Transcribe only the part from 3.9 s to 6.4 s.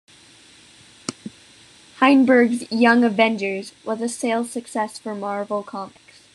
a sales success for Marvel Comics.